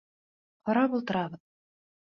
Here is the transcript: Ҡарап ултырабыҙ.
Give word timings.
Ҡарап 0.69 0.97
ултырабыҙ. 1.01 1.41